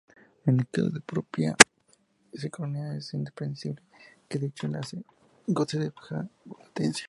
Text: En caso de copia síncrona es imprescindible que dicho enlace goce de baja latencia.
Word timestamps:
En 0.49 0.57
caso 0.73 0.89
de 0.95 1.01
copia 1.09 1.51
síncrona 2.41 2.83
es 2.99 3.05
imprescindible 3.19 3.85
que 4.27 4.39
dicho 4.43 4.63
enlace 4.65 4.97
goce 5.57 5.77
de 5.83 5.89
baja 5.97 6.19
latencia. 6.59 6.99